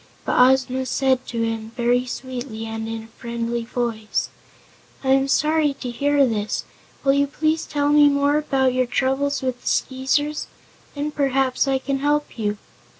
But 0.25 0.39
Ozma 0.39 0.87
said 0.87 1.27
to 1.27 1.43
him, 1.43 1.73
very 1.77 2.07
sweetly 2.07 2.65
and 2.65 2.87
in 2.87 3.03
a 3.03 3.07
friendly 3.19 3.63
voice: 3.65 4.29
"I 5.03 5.09
am 5.09 5.27
sorry 5.27 5.75
to 5.75 5.91
hear 5.91 6.25
this. 6.25 6.63
Will 7.03 7.13
you 7.13 7.27
please 7.27 7.67
tell 7.67 7.89
me 7.89 8.09
more 8.09 8.37
about 8.39 8.73
your 8.73 8.87
troubles 8.87 9.43
with 9.43 9.61
the 9.61 9.67
Skeezers? 9.67 10.47
Then 10.95 11.11
perhaps 11.11 11.67
I 11.67 11.77
can 11.77 11.99
help 11.99 12.39
you." 12.39 12.57